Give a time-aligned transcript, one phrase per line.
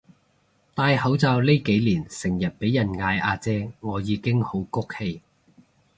[0.73, 5.21] 戴口罩呢幾年成日畀人嗌阿姐我已經好谷氣